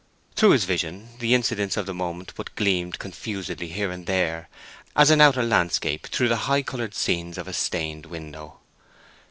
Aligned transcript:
Through 0.35 0.53
this 0.53 0.63
vision 0.63 1.09
the 1.19 1.35
incidents 1.35 1.77
of 1.77 1.85
the 1.85 1.93
moment 1.93 2.33
but 2.35 2.55
gleamed 2.55 2.97
confusedly 2.97 3.67
here 3.67 3.91
and 3.91 4.07
there, 4.07 4.49
as 4.95 5.11
an 5.11 5.21
outer 5.21 5.43
landscape 5.43 6.07
through 6.07 6.29
the 6.29 6.37
high 6.49 6.63
colored 6.63 6.95
scenes 6.95 7.37
of 7.37 7.47
a 7.47 7.53
stained 7.53 8.07
window. 8.07 8.57